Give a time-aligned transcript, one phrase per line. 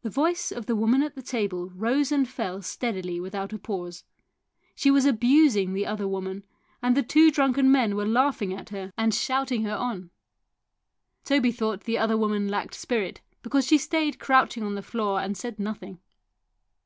[0.00, 4.02] The voice of the woman at the table rose and fell steadily without a pause;
[4.74, 6.42] she was abusing the other woman,
[6.82, 9.86] and the two drunken men were laughing at her and THE BIRD IN THE GARDEN
[10.08, 14.62] 153 shouting her on; Toby thought the other woman lacked spirit because she stayed crouching
[14.62, 16.00] on the floor and said nothing.